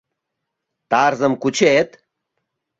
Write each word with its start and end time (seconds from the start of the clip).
—Тарзым 0.89 1.33
кучет? 1.41 1.89